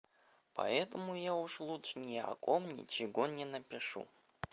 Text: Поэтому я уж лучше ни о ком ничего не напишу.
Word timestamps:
Поэтому 0.55 1.13
я 1.15 1.35
уж 1.35 1.59
лучше 1.59 1.99
ни 1.99 2.17
о 2.17 2.33
ком 2.33 2.67
ничего 2.69 3.27
не 3.27 3.45
напишу. 3.45 4.07